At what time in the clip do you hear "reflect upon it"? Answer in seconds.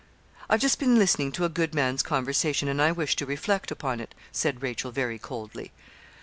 3.27-4.15